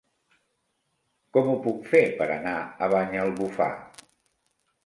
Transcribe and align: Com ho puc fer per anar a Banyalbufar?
Com 1.37 1.51
ho 1.51 1.59
puc 1.67 1.85
fer 1.91 2.03
per 2.21 2.29
anar 2.39 2.57
a 2.87 2.91
Banyalbufar? 2.97 3.73